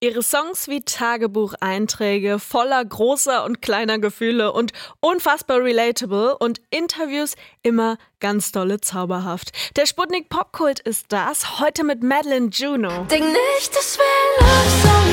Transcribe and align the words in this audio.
Ihre 0.00 0.22
Songs 0.22 0.68
wie 0.68 0.82
Tagebucheinträge 0.82 2.38
voller 2.38 2.84
großer 2.84 3.44
und 3.44 3.60
kleiner 3.60 3.98
Gefühle 3.98 4.52
und 4.52 4.70
unfassbar 5.00 5.58
relatable 5.58 6.38
und 6.38 6.60
Interviews 6.70 7.34
immer 7.64 7.98
ganz 8.20 8.52
dolle 8.52 8.80
zauberhaft. 8.80 9.50
Der 9.76 9.86
Sputnik 9.86 10.28
Popkult 10.28 10.78
ist 10.78 11.06
das, 11.08 11.58
heute 11.58 11.82
mit 11.82 12.04
Madeline 12.04 12.50
Juno. 12.52 13.06
Denk 13.10 13.26
nicht, 13.26 13.74
das 13.74 13.98
wäre 13.98 14.38
Love 14.38 14.70
Song, 14.84 15.08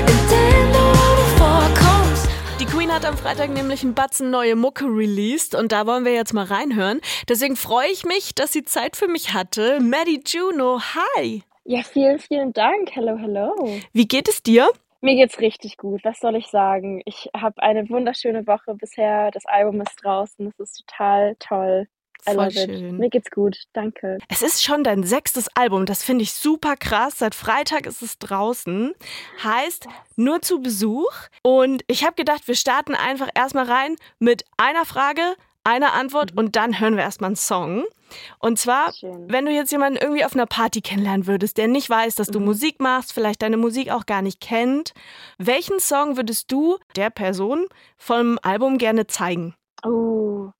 in 0.00 0.28
dem 0.28 0.72
du 0.74 1.38
vorkommst. 1.38 2.28
Die 2.60 2.66
Queen 2.66 2.92
hat 2.92 3.06
am 3.06 3.16
Freitag 3.16 3.48
nämlich 3.48 3.82
ein 3.82 3.94
Batzen 3.94 4.28
neue 4.28 4.56
Mucke 4.56 4.84
released 4.84 5.54
und 5.54 5.72
da 5.72 5.86
wollen 5.86 6.04
wir 6.04 6.12
jetzt 6.12 6.34
mal 6.34 6.44
reinhören. 6.44 7.00
Deswegen 7.30 7.56
freue 7.56 7.88
ich 7.88 8.04
mich, 8.04 8.34
dass 8.34 8.52
sie 8.52 8.64
Zeit 8.64 8.94
für 8.94 9.08
mich 9.08 9.32
hatte. 9.32 9.80
Maddie 9.80 10.20
Juno, 10.26 10.82
hi! 10.82 11.44
Ja, 11.70 11.82
vielen, 11.82 12.18
vielen 12.18 12.54
Dank. 12.54 12.92
Hello, 12.94 13.18
hello. 13.18 13.54
Wie 13.92 14.08
geht 14.08 14.26
es 14.26 14.42
dir? 14.42 14.70
Mir 15.02 15.16
geht's 15.16 15.38
richtig 15.38 15.76
gut. 15.76 16.00
Was 16.02 16.18
soll 16.18 16.34
ich 16.36 16.46
sagen? 16.46 17.02
Ich 17.04 17.28
habe 17.36 17.62
eine 17.62 17.90
wunderschöne 17.90 18.46
Woche 18.46 18.72
bisher. 18.74 19.30
Das 19.32 19.44
Album 19.44 19.82
ist 19.82 19.94
draußen. 20.02 20.46
Es 20.46 20.58
ist 20.58 20.86
total 20.86 21.36
toll. 21.38 21.86
I 22.26 22.32
Voll 22.32 22.44
love 22.46 22.58
it. 22.58 22.70
schön. 22.70 22.96
Mir 22.96 23.10
geht's 23.10 23.30
gut. 23.30 23.64
Danke. 23.74 24.16
Es 24.30 24.40
ist 24.40 24.64
schon 24.64 24.82
dein 24.82 25.02
sechstes 25.02 25.48
Album, 25.54 25.84
das 25.84 26.02
finde 26.02 26.22
ich 26.22 26.32
super 26.32 26.74
krass. 26.74 27.18
Seit 27.18 27.34
Freitag 27.34 27.84
ist 27.84 28.00
es 28.00 28.18
draußen. 28.18 28.94
Heißt 29.44 29.88
nur 30.16 30.40
zu 30.40 30.62
Besuch. 30.62 31.12
Und 31.42 31.82
ich 31.86 32.02
habe 32.02 32.14
gedacht, 32.14 32.48
wir 32.48 32.56
starten 32.56 32.94
einfach 32.94 33.28
erstmal 33.34 33.66
rein 33.66 33.96
mit 34.18 34.46
einer 34.56 34.86
Frage, 34.86 35.36
einer 35.68 35.92
Antwort 35.94 36.36
und 36.36 36.56
dann 36.56 36.80
hören 36.80 36.96
wir 36.96 37.02
erstmal 37.04 37.28
einen 37.28 37.36
Song. 37.36 37.84
Und 38.38 38.58
zwar, 38.58 38.92
Schön. 38.94 39.26
wenn 39.30 39.44
du 39.44 39.52
jetzt 39.52 39.70
jemanden 39.70 39.98
irgendwie 40.00 40.24
auf 40.24 40.34
einer 40.34 40.46
Party 40.46 40.80
kennenlernen 40.80 41.26
würdest, 41.26 41.58
der 41.58 41.68
nicht 41.68 41.90
weiß, 41.90 42.14
dass 42.14 42.28
du 42.28 42.40
Musik 42.40 42.80
machst, 42.80 43.12
vielleicht 43.12 43.42
deine 43.42 43.58
Musik 43.58 43.90
auch 43.90 44.06
gar 44.06 44.22
nicht 44.22 44.40
kennt, 44.40 44.94
welchen 45.36 45.78
Song 45.78 46.16
würdest 46.16 46.50
du 46.50 46.78
der 46.96 47.10
Person 47.10 47.66
vom 47.98 48.38
Album 48.42 48.78
gerne 48.78 49.06
zeigen? 49.06 49.54
Oh. 49.84 50.50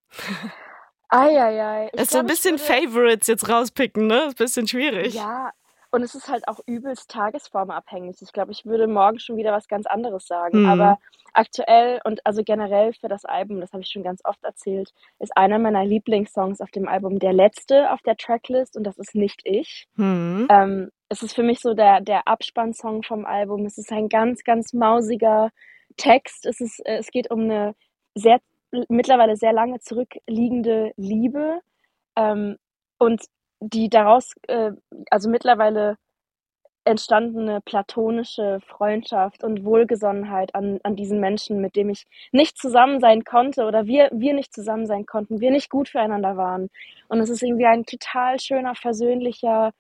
Eieiei. 1.09 1.89
Ich 1.95 2.01
ist 2.01 2.11
so 2.13 2.19
ein 2.19 2.27
bisschen 2.27 2.59
würde- 2.61 2.65
Favorites 2.65 3.27
jetzt 3.29 3.49
rauspicken, 3.49 4.07
ne? 4.07 4.25
Ist 4.25 4.29
ein 4.41 4.45
bisschen 4.45 4.69
schwierig. 4.69 5.15
Ja. 5.15 5.51
Und 5.91 6.03
es 6.03 6.15
ist 6.15 6.29
halt 6.29 6.47
auch 6.49 6.61
übelst 6.67 7.11
tagesformabhängig. 7.11 8.17
Ich 8.21 8.33
glaube, 8.33 8.53
ich 8.53 8.67
würde 8.67 8.87
morgen 8.87 9.19
schon 9.19 9.37
wieder 9.37 9.53
was 9.53 9.69
ganz 9.69 9.87
anderes 9.87 10.27
sagen. 10.27 10.63
Mhm. 10.63 10.69
Aber 10.69 10.99
aktuell 11.33 12.01
und 12.05 12.25
also 12.27 12.43
generell 12.45 12.93
für 12.93 13.09
das 13.09 13.25
Album, 13.25 13.61
das 13.61 13.73
habe 13.73 13.83
ich 13.83 13.91
schon 13.91 14.03
ganz 14.03 14.21
oft 14.25 14.43
erzählt, 14.45 14.93
ist 15.19 15.37
einer 15.37 15.59
meiner 15.59 15.85
Lieblingssongs 15.85 16.61
auf 16.61 16.71
dem 16.71 16.89
Album 16.89 17.19
der 17.19 17.33
letzte 17.33 17.91
auf 17.93 18.03
der 18.03 18.17
Tracklist 18.17 18.77
und 18.77 18.85
das 18.85 18.99
ist 18.99 19.15
nicht 19.15 19.41
ich. 19.45 19.87
Hm. 19.97 20.47
Ähm, 20.51 20.91
es 21.09 21.23
ist 21.23 21.35
für 21.35 21.43
mich 21.43 21.61
so 21.61 21.73
der, 21.73 22.01
der 22.03 22.29
Abspannsong 22.29 23.03
vom 23.03 23.25
Album. 23.25 23.65
Es 23.65 23.79
ist 23.79 23.91
ein 23.91 24.11
ganz, 24.11 24.45
ganz 24.45 24.75
mausiger 24.75 25.51
Text. 25.97 26.45
Es, 26.45 26.61
ist, 26.61 26.85
äh, 26.87 26.99
es 26.99 27.11
geht 27.11 27.31
um 27.31 27.41
eine 27.41 27.75
sehr, 28.15 28.41
mittlerweile 28.89 29.37
sehr 29.37 29.55
lange 29.55 29.81
zurückliegende 29.81 30.93
Liebe 30.97 31.61
ähm, 32.17 32.57
und 32.99 33.23
die 33.61 33.89
daraus, 33.89 34.33
äh, 34.49 34.73
also 35.11 35.29
mittlerweile 35.31 35.97
entstandene 36.85 37.61
platonische 37.63 38.61
Freundschaft 38.67 39.45
und 39.45 39.65
Wohlgesonnenheit 39.65 40.55
an, 40.55 40.81
an 40.85 40.97
diesen 40.97 41.21
Menschen, 41.21 41.61
mit 41.61 41.77
dem 41.77 41.91
ich 41.91 42.07
nicht 42.33 42.59
zusammen 42.59 43.01
sein 43.01 43.25
konnte 43.25 43.67
oder 43.67 43.87
wir, 43.87 44.09
wir 44.13 44.35
nicht 44.35 44.55
zusammen 44.55 44.87
sein 44.87 45.07
konnten, 45.07 45.41
wir 45.41 45.51
nicht 45.51 45.71
gut 45.71 45.89
füreinander 45.91 46.37
waren. 46.39 46.71
Und 47.09 47.21
es 47.21 47.31
ist 47.31 47.43
irgendwie 47.43 47.67
ein 47.67 47.85
total 47.85 48.41
schöner, 48.41 48.75
versöhnlicher, 48.75 49.73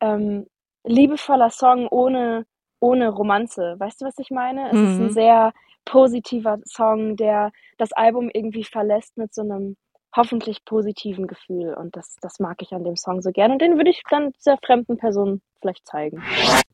ähm, 0.00 0.46
liebevoller 0.84 1.50
Song 1.50 1.88
ohne, 1.88 2.46
ohne 2.80 3.08
Romanze. 3.10 3.76
Weißt 3.78 4.00
du, 4.02 4.06
was 4.06 4.18
ich 4.18 4.30
meine? 4.30 4.72
Es 4.72 4.82
ist 4.82 4.98
Mhm. 4.98 5.00
ein 5.00 5.10
sehr 5.10 5.52
positiver 5.86 6.58
Song, 6.66 7.16
der 7.16 7.52
das 7.78 7.92
Album 7.92 8.30
irgendwie 8.32 8.64
verlässt 8.64 9.16
mit 9.16 9.34
so 9.34 9.42
einem 9.42 9.76
hoffentlich 10.14 10.64
positiven 10.64 11.26
Gefühl. 11.26 11.74
Und 11.74 11.96
das, 11.96 12.16
das 12.20 12.40
mag 12.40 12.60
ich 12.62 12.72
an 12.72 12.84
dem 12.84 12.96
Song 12.96 13.22
so 13.22 13.30
gern. 13.30 13.52
Und 13.52 13.62
den 13.62 13.76
würde 13.76 13.90
ich 13.90 14.02
dann 14.08 14.32
dieser 14.32 14.58
fremden 14.58 14.96
Person 14.96 15.40
vielleicht 15.60 15.86
zeigen. 15.86 16.22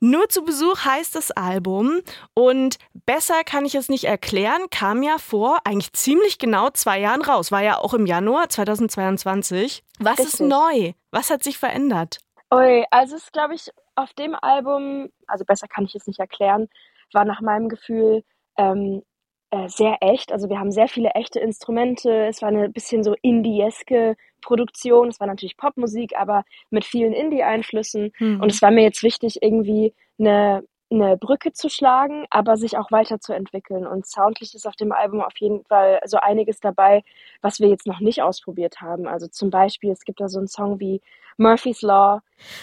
Nur 0.01 0.29
zu 0.29 0.45
Besuch 0.45 0.85
heißt 0.85 1.15
das 1.15 1.31
Album 1.31 2.01
und 2.35 2.79
besser 3.07 3.45
kann 3.45 3.65
ich 3.65 3.75
es 3.75 3.89
nicht 3.89 4.05
erklären, 4.05 4.69
kam 4.71 5.03
ja 5.03 5.19
vor 5.19 5.59
eigentlich 5.65 5.93
ziemlich 5.93 6.39
genau 6.39 6.71
zwei 6.71 7.01
Jahren 7.01 7.23
raus, 7.23 7.51
war 7.51 7.63
ja 7.63 7.79
auch 7.79 7.95
im 7.95 8.07
Januar 8.07 8.49
2022. 8.49 9.83
Was 9.99 10.19
ist 10.19 10.41
Richtig. 10.41 10.49
neu? 10.49 10.93
Was 11.11 11.31
hat 11.31 11.43
sich 11.43 11.59
verändert? 11.59 12.19
Ui, 12.55 12.85
also 12.91 13.17
es 13.17 13.25
ist, 13.25 13.33
glaube 13.33 13.55
ich, 13.55 13.71
auf 13.97 14.13
dem 14.15 14.35
Album, 14.35 15.09
also 15.27 15.45
besser 15.45 15.67
kann 15.67 15.85
ich 15.85 15.95
es 15.95 16.07
nicht 16.07 16.21
erklären, 16.21 16.69
war 17.13 17.25
nach 17.25 17.41
meinem 17.41 17.69
Gefühl 17.69 18.23
ähm, 18.57 19.03
äh, 19.51 19.69
sehr 19.69 19.99
echt. 20.01 20.33
Also 20.33 20.49
wir 20.49 20.59
haben 20.59 20.73
sehr 20.73 20.89
viele 20.89 21.11
echte 21.11 21.39
Instrumente. 21.39 22.27
Es 22.27 22.43
war 22.43 22.49
eine 22.49 22.69
bisschen 22.69 23.05
so 23.05 23.15
indieske 23.23 24.17
Produktion. 24.41 25.09
Es 25.09 25.21
war 25.21 25.27
natürlich 25.27 25.57
Popmusik, 25.57 26.17
aber 26.17 26.45
mit 26.71 26.85
vielen 26.85 27.13
Indie-Einflüssen. 27.13 28.13
Hm. 28.17 28.41
Und 28.41 28.51
es 28.51 28.61
war 28.61 28.71
mir 28.71 28.83
jetzt 28.83 29.03
wichtig, 29.03 29.39
irgendwie 29.43 29.95
eine, 30.19 30.65
eine 30.91 31.17
Brücke 31.17 31.53
zu 31.53 31.69
schlagen, 31.69 32.27
aber 32.31 32.57
sich 32.57 32.77
auch 32.77 32.91
weiterzuentwickeln. 32.91 33.87
Und 33.87 34.07
soundlich 34.07 34.55
ist 34.55 34.67
auf 34.67 34.77
dem 34.77 34.91
Album 34.93 35.21
auf 35.21 35.37
jeden 35.39 35.65
Fall 35.65 36.01
so 36.07 36.19
einiges 36.19 36.59
dabei, 36.59 37.03
was 37.41 37.61
wir 37.61 37.69
jetzt 37.69 37.87
noch 37.87 38.01
nicht 38.01 38.23
ausprobiert 38.23 38.81
haben. 38.81 39.07
Also 39.07 39.29
zum 39.29 39.51
Beispiel, 39.51 39.93
es 39.93 40.05
gibt 40.05 40.21
da 40.21 40.29
so 40.29 40.39
einen 40.39 40.49
Song 40.49 40.81
wie 40.81 41.01
Murphy's 41.37 41.83
Law. 41.83 42.21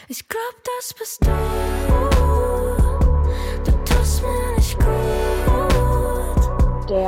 Ich 0.10 0.28
glaub, 0.28 0.56
das 0.80 0.94
bist. 0.94 1.26
Du 1.26 2.13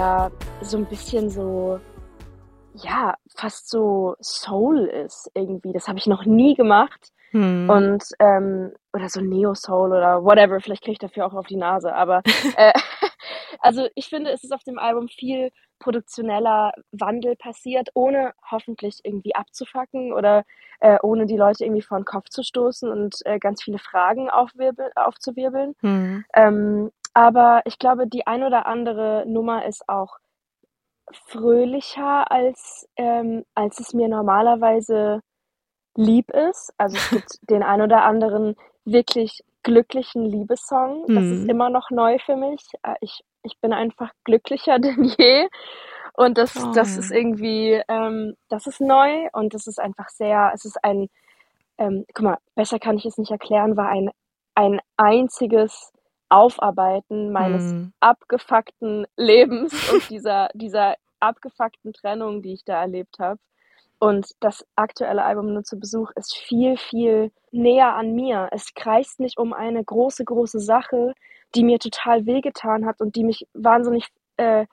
der 0.06 0.32
so 0.62 0.78
ein 0.78 0.86
bisschen 0.86 1.30
so, 1.30 1.80
ja, 2.74 3.16
fast 3.36 3.70
so 3.70 4.16
Soul 4.22 4.86
ist 4.86 5.32
irgendwie. 5.34 5.74
Das 5.74 5.88
habe 5.88 5.98
ich 5.98 6.08
noch 6.08 6.26
nie 6.26 6.56
gemacht. 6.56 7.12
Hm. 7.32 7.70
Und, 7.70 8.04
ähm, 8.20 8.72
oder 8.94 9.10
so 9.10 9.20
Neo-Soul 9.20 9.90
oder 9.90 10.24
whatever, 10.24 10.60
vielleicht 10.62 10.84
kriege 10.84 10.94
ich 10.94 11.00
dafür 11.00 11.26
auch 11.26 11.34
auf 11.34 11.48
die 11.48 11.58
Nase. 11.58 11.94
Aber 11.94 12.22
äh, 12.58 12.74
also 13.60 13.88
ich 13.96 14.08
finde, 14.08 14.32
es 14.32 14.44
ist 14.44 14.54
auf 14.54 14.64
dem 14.64 14.80
Album 14.80 15.08
viel 15.08 15.50
produktioneller 15.80 16.72
Wandel 16.92 17.36
passiert, 17.36 17.90
ohne 17.94 18.34
hoffentlich 18.50 19.00
irgendwie 19.04 19.36
abzufacken 19.36 20.14
oder 20.14 20.44
äh, 20.80 20.98
ohne 21.02 21.26
die 21.26 21.36
Leute 21.36 21.66
irgendwie 21.66 21.82
vor 21.82 22.00
den 22.00 22.06
Kopf 22.06 22.30
zu 22.30 22.44
stoßen 22.44 22.90
und 22.90 23.16
äh, 23.26 23.40
ganz 23.40 23.64
viele 23.64 23.80
Fragen 23.80 24.30
aufwirbel, 24.30 24.92
aufzuwirbeln. 24.96 25.74
Hm. 25.82 26.26
Ähm, 26.34 26.92
aber 27.16 27.64
ich 27.66 27.80
glaube, 27.80 28.08
die 28.08 28.28
ein 28.28 28.44
oder 28.44 28.68
andere 28.68 29.26
Nummer 29.28 29.66
ist 29.66 29.90
auch 29.90 30.18
fröhlicher, 31.28 32.32
als, 32.32 32.88
ähm, 32.98 33.46
als 33.56 33.80
es 33.80 33.94
mir 33.94 34.08
normalerweise 34.08 35.22
lieb 35.96 36.32
ist. 36.32 36.74
Also 36.78 36.98
es 36.98 37.10
gibt 37.10 37.30
den 37.50 37.64
ein 37.64 37.82
oder 37.82 38.04
anderen 38.04 38.56
wirklich 38.86 39.44
glücklichen 39.64 40.26
Liebessong. 40.26 41.10
Das 41.14 41.32
ist 41.32 41.44
Mhm. 41.44 41.50
immer 41.50 41.70
noch 41.70 41.92
neu 41.92 42.20
für 42.20 42.36
mich. 42.38 42.62
Äh, 42.84 42.96
Ich, 43.02 43.24
ich 43.44 43.60
bin 43.62 43.74
einfach 43.74 44.12
glücklicher 44.26 44.80
denn 44.82 45.04
je. 45.18 45.48
Und 46.16 46.38
das, 46.38 46.70
das 46.72 46.98
Oh. 46.98 46.98
ist 46.98 47.12
irgendwie, 47.12 47.82
ähm, 47.90 48.36
das 48.50 48.68
ist 48.68 48.82
neu 48.82 49.28
und 49.34 49.54
das 49.54 49.68
ist 49.68 49.80
einfach 49.80 50.10
sehr, 50.10 50.52
es 50.56 50.66
ist 50.66 50.84
ein, 50.84 51.10
ähm, 51.78 52.06
guck 52.14 52.24
mal, 52.24 52.38
besser 52.56 52.80
kann 52.80 52.98
ich 52.98 53.06
es 53.06 53.18
nicht 53.18 53.32
erklären, 53.32 53.78
war 53.78 53.90
ein, 53.90 54.12
ein 54.56 54.80
einziges 54.98 55.92
Aufarbeiten 56.30 57.32
meines 57.32 57.72
Hm. 57.72 57.94
abgefuckten 58.00 59.06
Lebens 59.18 59.74
und 59.92 60.10
dieser, 60.10 60.50
dieser 60.54 60.96
abgefuckten 61.20 61.94
Trennung, 61.94 62.42
die 62.42 62.54
ich 62.54 62.66
da 62.66 62.82
erlebt 62.82 63.20
habe. 63.20 63.40
Und 64.00 64.28
das 64.42 64.66
aktuelle 64.76 65.24
Album 65.24 65.54
Nur 65.54 65.64
zu 65.64 65.80
Besuch 65.80 66.12
ist 66.16 66.36
viel, 66.36 66.78
viel 66.78 67.32
näher 67.52 67.96
an 67.96 68.14
mir. 68.14 68.50
Es 68.52 68.74
kreist 68.74 69.20
nicht 69.20 69.38
um 69.38 69.54
eine 69.54 69.84
große, 69.84 70.26
große 70.26 70.60
Sache, 70.60 71.14
die 71.56 71.64
mir 71.64 71.80
total 71.80 72.26
wehgetan 72.26 72.86
hat 72.86 73.00
und 73.02 73.16
die 73.16 73.24
mich 73.24 73.48
wahnsinnig, 73.54 74.08
äh, 74.38 74.66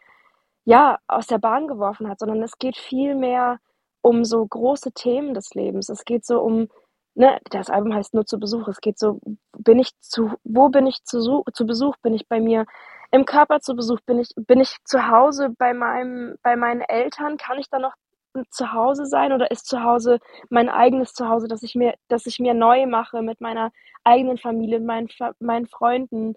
ja, 0.65 0.99
aus 1.06 1.27
der 1.29 1.38
Bahn 1.38 1.69
geworfen 1.69 2.09
hat, 2.09 2.19
sondern 2.21 2.43
es 2.43 2.59
geht 2.59 2.77
viel 2.77 3.15
mehr 3.15 3.59
um 4.03 4.25
so 4.25 4.44
große 4.44 4.93
Themen 4.93 5.35
des 5.35 5.55
Lebens. 5.55 5.88
Es 5.88 6.05
geht 6.05 6.27
so 6.27 6.41
um, 6.41 6.69
ne, 7.14 7.41
das 7.50 7.70
Album 7.70 7.94
heißt 7.94 8.14
Nur 8.14 8.26
zu 8.26 8.38
Besuch. 8.38 8.69
Es 8.69 8.81
geht 8.81 8.99
so, 8.99 9.20
bin 9.59 9.79
ich 9.79 9.91
zu, 10.00 10.32
wo 10.44 10.69
bin 10.69 10.87
ich 10.87 11.05
zu, 11.05 11.44
zu 11.53 11.67
Besuch? 11.67 11.97
Bin 12.03 12.14
ich 12.14 12.29
bei 12.29 12.41
mir 12.41 12.67
im 13.11 13.25
Körper 13.25 13.61
zu 13.61 13.75
Besuch? 13.75 14.00
Bin 14.06 14.19
ich, 14.19 14.31
bin 14.37 14.61
ich 14.61 14.76
zu 14.85 15.09
Hause 15.09 15.50
bei 15.59 15.75
meinem, 15.75 16.37
bei 16.43 16.56
meinen 16.56 16.81
Eltern? 16.82 17.37
Kann 17.37 17.59
ich 17.59 17.69
da 17.70 17.79
noch 17.79 17.94
zu 18.50 18.73
Hause 18.73 19.06
sein 19.06 19.32
oder 19.32 19.50
ist 19.50 19.67
zu 19.67 19.82
Hause 19.82 20.19
mein 20.49 20.69
eigenes 20.69 21.12
Zuhause, 21.12 21.49
dass 21.49 21.62
ich 21.62 21.75
mir, 21.75 21.94
dass 22.09 22.26
ich 22.26 22.38
mir 22.38 22.55
neu 22.55 22.87
mache 22.87 23.23
mit 23.23 23.41
meiner 23.41 23.73
eigenen 24.05 24.38
Familie, 24.38 24.81
meinen, 24.81 25.08
meinen 25.41 25.67
Freunden? 25.67 26.35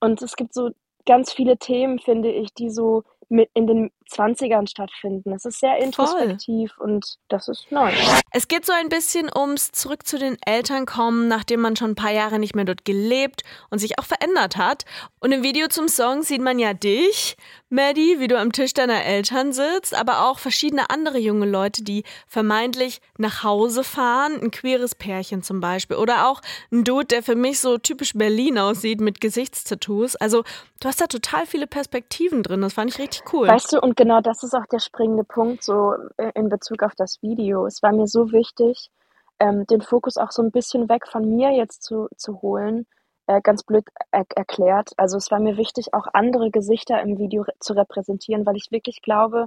Und 0.00 0.22
es 0.22 0.36
gibt 0.36 0.54
so 0.54 0.70
ganz 1.06 1.32
viele 1.32 1.58
Themen, 1.58 1.98
finde 1.98 2.30
ich, 2.30 2.54
die 2.54 2.70
so 2.70 3.02
mit 3.32 3.50
in 3.54 3.66
den 3.66 3.90
20ern 4.12 4.68
stattfinden. 4.68 5.32
Es 5.32 5.44
ist 5.44 5.60
sehr 5.60 5.78
introspektiv 5.78 6.72
Voll. 6.76 6.90
und 6.90 7.16
das 7.28 7.48
ist 7.48 7.70
neu. 7.70 7.90
Es 8.30 8.48
geht 8.48 8.66
so 8.66 8.72
ein 8.72 8.88
bisschen 8.88 9.30
ums 9.34 9.72
Zurück 9.72 10.06
zu 10.06 10.18
den 10.18 10.36
Eltern 10.44 10.86
kommen, 10.86 11.28
nachdem 11.28 11.60
man 11.60 11.76
schon 11.76 11.92
ein 11.92 11.96
paar 11.96 12.12
Jahre 12.12 12.38
nicht 12.38 12.54
mehr 12.54 12.64
dort 12.64 12.84
gelebt 12.84 13.42
und 13.70 13.78
sich 13.78 13.98
auch 13.98 14.04
verändert 14.04 14.56
hat. 14.56 14.84
Und 15.20 15.32
im 15.32 15.42
Video 15.42 15.68
zum 15.68 15.88
Song 15.88 16.22
sieht 16.22 16.42
man 16.42 16.58
ja 16.58 16.74
dich, 16.74 17.36
Maddie, 17.70 18.20
wie 18.20 18.28
du 18.28 18.38
am 18.38 18.52
Tisch 18.52 18.74
deiner 18.74 19.02
Eltern 19.04 19.52
sitzt, 19.52 19.94
aber 19.94 20.28
auch 20.28 20.38
verschiedene 20.38 20.90
andere 20.90 21.18
junge 21.18 21.46
Leute, 21.46 21.82
die 21.82 22.04
vermeintlich 22.26 23.00
nach 23.16 23.42
Hause 23.42 23.82
fahren. 23.82 24.38
Ein 24.42 24.50
queeres 24.50 24.94
Pärchen 24.94 25.42
zum 25.42 25.60
Beispiel. 25.60 25.96
Oder 25.96 26.28
auch 26.28 26.42
ein 26.70 26.84
Dude, 26.84 27.06
der 27.06 27.22
für 27.22 27.34
mich 27.34 27.60
so 27.60 27.78
typisch 27.78 28.12
Berlin 28.12 28.58
aussieht 28.58 29.00
mit 29.00 29.22
Gesichtstattoos. 29.22 30.16
Also 30.16 30.44
du 30.80 30.88
hast 30.88 31.00
da 31.00 31.06
total 31.06 31.46
viele 31.46 31.66
Perspektiven 31.66 32.42
drin. 32.42 32.60
Das 32.60 32.74
fand 32.74 32.90
ich 32.90 32.98
richtig 32.98 33.21
cool. 33.32 33.48
Weißt 33.48 33.72
du, 33.72 33.80
und 33.80 33.96
genau 33.96 34.20
das 34.20 34.42
ist 34.42 34.54
auch 34.54 34.66
der 34.66 34.78
springende 34.78 35.24
Punkt 35.24 35.62
so 35.62 35.94
äh, 36.16 36.30
in 36.34 36.48
Bezug 36.48 36.82
auf 36.82 36.94
das 36.96 37.20
Video. 37.22 37.66
Es 37.66 37.82
war 37.82 37.92
mir 37.92 38.06
so 38.06 38.32
wichtig, 38.32 38.90
ähm, 39.38 39.66
den 39.66 39.82
Fokus 39.82 40.16
auch 40.16 40.30
so 40.30 40.42
ein 40.42 40.50
bisschen 40.50 40.88
weg 40.88 41.06
von 41.06 41.28
mir 41.28 41.50
jetzt 41.50 41.82
zu, 41.82 42.08
zu 42.16 42.42
holen 42.42 42.86
äh, 43.26 43.40
ganz 43.42 43.62
blöd 43.62 43.84
er 44.10 44.24
erklärt. 44.34 44.90
Also 44.96 45.16
es 45.16 45.30
war 45.30 45.40
mir 45.40 45.56
wichtig, 45.56 45.94
auch 45.94 46.06
andere 46.12 46.50
Gesichter 46.50 47.00
im 47.00 47.18
Video 47.18 47.42
re 47.42 47.52
zu 47.60 47.74
repräsentieren, 47.74 48.46
weil 48.46 48.56
ich 48.56 48.70
wirklich 48.70 49.02
glaube, 49.02 49.46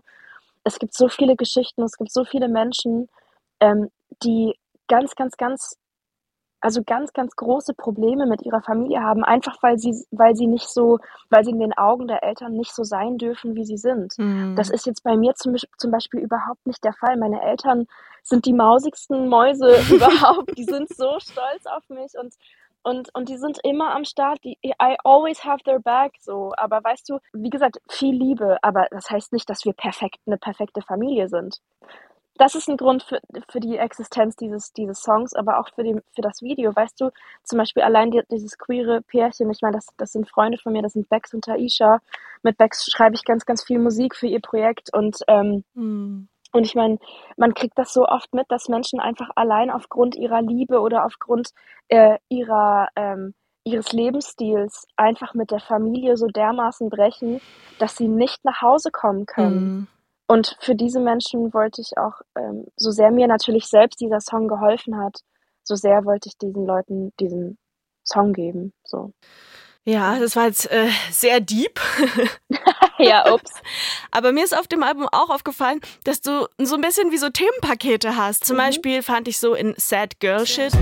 es 0.64 0.80
gibt 0.80 0.94
so 0.94 1.10
viele 1.10 1.36
Geschichten, 1.36 1.84
es 1.84 1.98
gibt 1.98 2.12
so 2.12 2.26
viele 2.26 2.48
Menschen, 2.48 3.10
ähm, 3.60 3.90
die 4.24 4.56
ganz, 4.88 5.16
ganz, 5.16 5.38
ganz, 5.38 5.78
also 6.66 6.82
ganz, 6.84 7.14
ganz 7.14 7.36
große 7.36 7.76
Probleme 7.76 8.26
mit 8.26 8.42
ihrer 8.42 8.62
Familie 8.62 9.02
haben, 9.02 9.24
einfach 9.24 9.62
weil 9.62 9.78
sie, 9.78 9.94
weil 10.10 10.36
sie 10.36 10.48
nicht 10.48 10.68
so, 10.68 10.98
weil 11.30 11.46
sie 11.46 11.52
in 11.52 11.60
den 11.60 11.74
Augen 11.74 12.08
der 12.08 12.24
Eltern 12.24 12.54
nicht 12.54 12.74
so 12.74 12.84
sein 12.84 13.20
dürfen, 13.20 13.56
wie 13.56 13.66
sie 13.66 13.78
sind. 13.78 14.18
Mhm. 14.18 14.56
Das 14.56 14.72
ist 14.72 14.88
jetzt 14.88 15.04
bei 15.04 15.16
mir 15.16 15.36
zum, 15.36 15.56
zum 15.78 15.92
Beispiel 15.92 16.22
überhaupt 16.22 16.66
nicht 16.66 16.84
der 16.84 16.94
Fall. 16.94 17.18
Meine 17.18 17.40
Eltern 17.44 17.86
sind 18.24 18.48
die 18.48 18.54
mausigsten 18.54 19.30
Mäuse 19.30 19.68
überhaupt. 19.96 20.58
Die 20.58 20.64
sind 20.64 20.90
so 20.90 21.20
stolz 21.20 21.68
auf 21.68 21.88
mich 21.90 22.14
und 22.20 22.34
und, 22.82 23.10
und 23.16 23.30
die 23.30 23.38
sind 23.38 23.58
immer 23.64 23.96
am 23.96 24.06
Start. 24.06 24.44
Die, 24.44 24.60
I 24.64 24.96
always 25.04 25.44
have 25.44 25.64
their 25.64 25.80
back. 25.80 26.14
So, 26.20 26.52
aber 26.56 26.84
weißt 26.84 27.10
du, 27.10 27.18
wie 27.34 27.50
gesagt, 27.50 27.80
viel 27.90 28.16
Liebe, 28.16 28.58
aber 28.62 28.86
das 28.92 29.10
heißt 29.10 29.34
nicht, 29.34 29.50
dass 29.50 29.66
wir 29.66 29.74
perfekt, 29.74 30.20
eine 30.28 30.38
perfekte 30.38 30.82
Familie 30.84 31.28
sind. 31.28 31.62
Das 32.38 32.56
ist 32.56 32.68
ein 32.68 32.78
Grund 32.78 33.04
für, 33.04 33.20
für 33.50 33.60
die 33.60 33.78
Existenz 33.78 34.36
dieses, 34.36 34.74
dieses 34.74 35.02
Songs, 35.02 35.34
aber 35.34 35.60
auch 35.60 35.70
für, 35.74 35.84
die, 35.84 35.96
für 36.14 36.22
das 36.22 36.42
Video. 36.42 36.76
Weißt 36.76 37.00
du, 37.00 37.12
zum 37.44 37.60
Beispiel 37.60 37.84
allein 37.84 38.12
die, 38.12 38.22
dieses 38.30 38.58
queere 38.58 39.02
Pärchen, 39.02 39.50
ich 39.50 39.62
meine, 39.62 39.76
das, 39.76 39.88
das 39.98 40.12
sind 40.12 40.30
Freunde 40.30 40.58
von 40.58 40.74
mir, 40.74 40.82
das 40.82 40.94
sind 40.94 41.08
Bex 41.10 41.34
und 41.34 41.46
Taisha. 41.46 42.00
Mit 42.44 42.58
Bex 42.58 42.86
schreibe 42.92 43.16
ich 43.16 43.24
ganz, 43.24 43.46
ganz 43.46 43.64
viel 43.64 43.80
Musik 43.80 44.16
für 44.16 44.28
ihr 44.28 44.42
Projekt 44.42 44.94
und 44.94 45.20
ähm, 45.28 45.64
mm 45.74 46.28
und 46.56 46.66
ich 46.66 46.74
meine, 46.74 47.00
man 47.36 47.54
kriegt 47.54 47.78
das 47.78 47.92
so 47.92 48.08
oft 48.08 48.34
mit, 48.34 48.50
dass 48.50 48.70
Menschen 48.70 49.02
einfach 49.02 49.30
allein 49.36 49.70
aufgrund 49.70 50.16
ihrer 50.16 50.42
Liebe 50.42 50.80
oder 50.80 51.06
aufgrund 51.06 51.50
äh, 51.90 52.18
ihrer, 52.30 52.88
ähm, 52.96 53.34
ihres 53.66 53.92
Lebensstils 53.92 54.88
einfach 54.96 55.34
mit 55.34 55.52
der 55.52 55.60
Familie 55.60 56.16
so 56.16 56.28
dermaßen 56.28 56.90
brechen, 56.90 57.42
dass 57.78 57.98
sie 57.98 58.08
nicht 58.08 58.46
nach 58.46 58.62
Hause 58.62 58.90
kommen 58.92 59.26
können. 59.26 59.66
Mhm. 59.66 59.88
Und 60.28 60.58
für 60.60 60.76
diese 60.76 61.00
Menschen 61.00 61.54
wollte 61.54 61.82
ich 61.82 61.98
auch, 61.98 62.22
ähm, 62.38 62.66
so 62.76 62.92
sehr 62.92 63.12
mir 63.12 63.28
natürlich 63.28 63.68
selbst 63.68 64.02
dieser 64.02 64.20
Song 64.20 64.48
geholfen 64.48 64.98
hat, 64.98 65.20
so 65.64 65.76
sehr 65.76 66.06
wollte 66.06 66.30
ich 66.30 66.38
diesen 66.38 66.66
Leuten 66.66 67.12
diesen 67.20 67.58
Song 68.04 68.34
geben. 68.34 68.74
So. 68.84 69.12
Ja, 69.84 70.18
das 70.20 70.36
war 70.36 70.46
jetzt 70.46 70.72
äh, 70.72 70.90
sehr 71.12 71.40
deep. 71.40 71.80
ja, 72.98 73.32
ups. 73.32 73.52
Aber 74.12 74.32
mir 74.32 74.44
ist 74.44 74.58
auf 74.58 74.68
dem 74.68 74.84
Album 74.84 75.08
auch 75.12 75.30
aufgefallen, 75.30 75.80
dass 76.04 76.22
du 76.22 76.48
so 76.58 76.76
ein 76.76 76.82
bisschen 76.82 77.12
wie 77.12 77.18
so 77.18 77.30
Themenpakete 77.30 78.16
hast. 78.16 78.46
Zum 78.46 78.56
mhm. 78.56 78.62
Beispiel 78.62 79.02
fand 79.04 79.28
ich 79.28 79.40
so 79.40 79.54
in 79.54 79.76
Sad 79.78 80.20
Girl 80.20 80.46
Shit. 80.48 80.74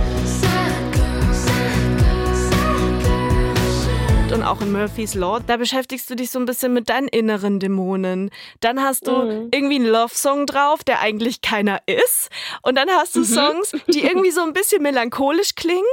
Und 4.34 4.44
auch 4.44 4.62
in 4.62 4.72
Murphy's 4.72 5.14
Law, 5.14 5.40
da 5.46 5.58
beschäftigst 5.58 6.10
du 6.10 6.16
dich 6.16 6.32
so 6.32 6.40
ein 6.40 6.46
bisschen 6.46 6.74
mit 6.74 6.90
deinen 6.90 7.08
inneren 7.08 7.60
Dämonen. 7.60 8.32
Dann 8.62 8.82
hast 8.82 9.08
du 9.08 9.12
mhm. 9.12 9.50
irgendwie 9.54 9.76
einen 9.76 9.86
Love-Song 9.86 10.48
drauf, 10.48 10.84
der 10.84 11.02
eigentlich 11.02 11.42
keiner 11.42 11.80
ist. 11.86 12.30
Und 12.64 12.76
dann 12.76 12.90
hast 12.90 13.16
du 13.16 13.20
mhm. 13.20 13.26
Songs, 13.26 13.72
die 13.88 14.04
irgendwie 14.04 14.32
so 14.32 14.42
ein 14.42 14.54
bisschen 14.54 14.82
melancholisch 14.82 15.56
klingen 15.56 15.84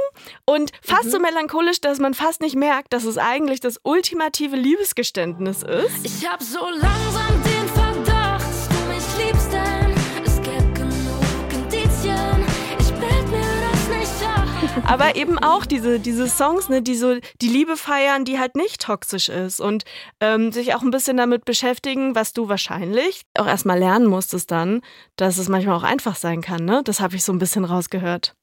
und 0.45 0.71
fast 0.81 1.05
mhm. 1.05 1.09
so 1.11 1.19
melancholisch, 1.19 1.81
dass 1.81 1.99
man 1.99 2.13
fast 2.13 2.41
nicht 2.41 2.55
merkt, 2.55 2.93
dass 2.93 3.03
es 3.03 3.17
eigentlich 3.17 3.59
das 3.59 3.79
ultimative 3.83 4.55
Liebesgeständnis 4.55 5.61
ist. 5.61 6.03
Ich 6.03 6.27
hab 6.27 6.41
so 6.41 6.59
langsam 6.59 7.40
Aber 14.91 15.15
eben 15.15 15.39
auch 15.39 15.65
diese, 15.65 16.01
diese 16.01 16.27
Songs, 16.27 16.67
ne, 16.67 16.81
die 16.81 16.95
so 16.95 17.15
die 17.41 17.47
Liebe 17.47 17.77
feiern, 17.77 18.25
die 18.25 18.39
halt 18.39 18.57
nicht 18.57 18.81
toxisch 18.81 19.29
ist 19.29 19.61
und 19.61 19.85
ähm, 20.19 20.51
sich 20.51 20.75
auch 20.75 20.81
ein 20.81 20.91
bisschen 20.91 21.15
damit 21.15 21.45
beschäftigen, 21.45 22.13
was 22.13 22.33
du 22.33 22.49
wahrscheinlich 22.49 23.21
auch 23.39 23.47
erstmal 23.47 23.79
lernen 23.79 24.07
musstest 24.07 24.51
dann, 24.51 24.81
dass 25.15 25.37
es 25.37 25.47
manchmal 25.47 25.77
auch 25.77 25.83
einfach 25.83 26.15
sein 26.15 26.41
kann, 26.41 26.65
ne? 26.65 26.81
Das 26.83 26.99
habe 26.99 27.15
ich 27.15 27.23
so 27.23 27.31
ein 27.31 27.39
bisschen 27.39 27.63
rausgehört. 27.63 28.35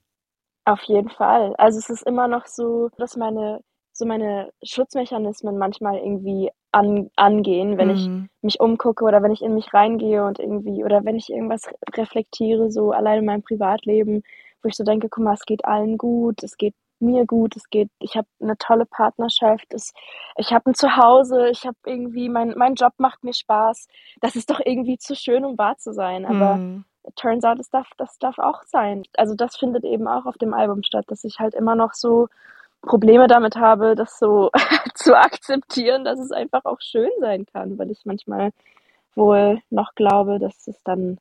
Auf 0.64 0.80
jeden 0.84 1.10
Fall. 1.10 1.54
Also 1.58 1.78
es 1.80 1.90
ist 1.90 2.06
immer 2.06 2.28
noch 2.28 2.46
so, 2.46 2.88
dass 2.96 3.14
meine 3.16 3.60
so 3.92 4.06
meine 4.06 4.50
Schutzmechanismen 4.62 5.58
manchmal 5.58 5.98
irgendwie 5.98 6.50
an, 6.72 7.10
angehen, 7.16 7.76
wenn 7.76 7.88
mhm. 7.88 7.94
ich 7.94 8.42
mich 8.42 8.60
umgucke 8.60 9.04
oder 9.04 9.22
wenn 9.22 9.32
ich 9.32 9.42
in 9.42 9.54
mich 9.54 9.74
reingehe 9.74 10.24
und 10.24 10.38
irgendwie 10.38 10.82
oder 10.82 11.04
wenn 11.04 11.16
ich 11.16 11.28
irgendwas 11.28 11.68
reflektiere, 11.94 12.70
so 12.70 12.92
allein 12.92 13.18
in 13.18 13.24
meinem 13.26 13.42
Privatleben, 13.42 14.22
wo 14.62 14.68
ich 14.68 14.76
so 14.76 14.84
denke, 14.84 15.08
guck 15.08 15.24
mal, 15.24 15.34
es 15.34 15.44
geht 15.44 15.64
allen 15.64 15.98
gut, 15.98 16.42
es 16.42 16.56
geht 16.56 16.74
mir 17.00 17.26
gut, 17.26 17.56
es 17.56 17.70
geht, 17.70 17.90
ich 18.00 18.16
habe 18.16 18.26
eine 18.40 18.56
tolle 18.58 18.86
Partnerschaft, 18.86 19.72
es, 19.72 19.92
ich 20.36 20.52
habe 20.52 20.70
ein 20.70 20.74
Zuhause, 20.74 21.48
ich 21.48 21.64
habe 21.64 21.76
irgendwie, 21.86 22.28
mein, 22.28 22.54
mein 22.56 22.74
Job 22.74 22.94
macht 22.98 23.22
mir 23.24 23.34
Spaß. 23.34 23.86
Das 24.20 24.36
ist 24.36 24.50
doch 24.50 24.60
irgendwie 24.64 24.98
zu 24.98 25.14
schön, 25.14 25.44
um 25.44 25.58
wahr 25.58 25.76
zu 25.78 25.92
sein. 25.92 26.26
Aber 26.26 26.56
mm. 26.56 26.84
turns 27.16 27.44
out, 27.44 27.58
das 27.58 27.70
darf, 27.70 27.88
das 27.96 28.18
darf 28.18 28.38
auch 28.38 28.62
sein. 28.64 29.04
Also 29.16 29.34
das 29.34 29.56
findet 29.56 29.84
eben 29.84 30.08
auch 30.08 30.26
auf 30.26 30.38
dem 30.38 30.54
Album 30.54 30.82
statt, 30.82 31.04
dass 31.08 31.24
ich 31.24 31.38
halt 31.38 31.54
immer 31.54 31.74
noch 31.74 31.94
so 31.94 32.28
Probleme 32.82 33.26
damit 33.26 33.56
habe, 33.56 33.94
das 33.94 34.18
so 34.18 34.50
zu 34.94 35.16
akzeptieren, 35.16 36.04
dass 36.04 36.18
es 36.18 36.32
einfach 36.32 36.64
auch 36.64 36.80
schön 36.80 37.10
sein 37.20 37.46
kann, 37.46 37.78
weil 37.78 37.90
ich 37.90 38.04
manchmal 38.04 38.50
wohl 39.14 39.60
noch 39.70 39.94
glaube, 39.94 40.38
dass 40.38 40.66
es 40.68 40.82
dann 40.84 41.18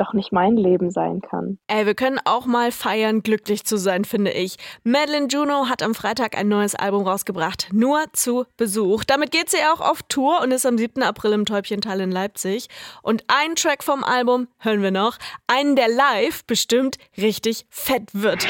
doch 0.00 0.12
nicht 0.12 0.32
mein 0.32 0.56
Leben 0.56 0.90
sein 0.90 1.20
kann. 1.20 1.58
Ey, 1.66 1.86
wir 1.86 1.94
können 1.94 2.18
auch 2.24 2.46
mal 2.46 2.72
feiern, 2.72 3.22
glücklich 3.22 3.64
zu 3.64 3.76
sein, 3.76 4.04
finde 4.04 4.32
ich. 4.32 4.56
Madeline 4.82 5.28
Juno 5.28 5.68
hat 5.68 5.82
am 5.82 5.94
Freitag 5.94 6.36
ein 6.36 6.48
neues 6.48 6.74
Album 6.74 7.06
rausgebracht, 7.06 7.68
nur 7.72 8.04
zu 8.12 8.44
Besuch. 8.56 9.04
Damit 9.04 9.30
geht 9.30 9.50
sie 9.50 9.58
auch 9.72 9.80
auf 9.80 10.02
Tour 10.04 10.40
und 10.42 10.50
ist 10.52 10.66
am 10.66 10.78
7. 10.78 11.02
April 11.02 11.32
im 11.32 11.44
Täubchental 11.44 12.00
in 12.00 12.10
Leipzig. 12.10 12.68
Und 13.02 13.24
einen 13.28 13.56
Track 13.56 13.84
vom 13.84 14.02
Album 14.02 14.48
hören 14.58 14.82
wir 14.82 14.90
noch, 14.90 15.18
einen, 15.46 15.76
der 15.76 15.88
live 15.88 16.44
bestimmt 16.46 16.96
richtig 17.16 17.66
fett 17.68 18.08
wird. 18.12 18.46